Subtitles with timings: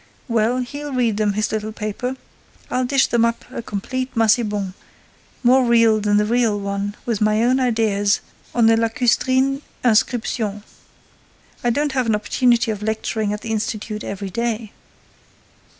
[0.27, 2.15] Well, he'll read them his little paper.
[2.71, 4.73] I'll dish them up a complete Massiban,
[5.43, 8.19] more real than the real one, with my own ideas,
[8.55, 10.63] on the lacustrine inscriptions.
[11.63, 14.71] I don't have an opportunity of lecturing at the Institute ever day!